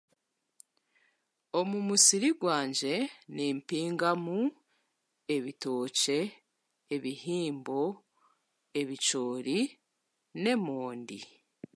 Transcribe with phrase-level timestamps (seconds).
[1.59, 2.95] Omu musiri gwangye,
[3.35, 4.37] nimpingamu
[5.35, 6.19] ebitookye,
[6.95, 7.81] ebihimbo,
[8.79, 9.59] ebicoori
[10.41, 11.19] n'emondi.